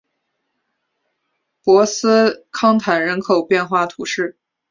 [1.63, 4.35] 博斯康坦人口变化图示